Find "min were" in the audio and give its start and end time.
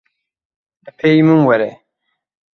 1.27-1.69